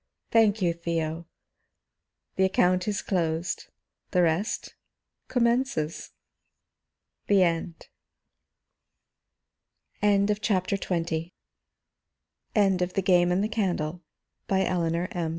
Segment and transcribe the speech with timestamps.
[0.31, 1.27] Thank you, Theo.
[2.35, 3.67] The account is closed;
[4.09, 4.73] the rest
[5.27, 6.09] commences."
[7.27, 7.89] THE END
[10.01, 11.31] End of Project Gutenberg's
[12.93, 14.01] The Game and the Candle,
[14.47, 15.29] by Eleanor M.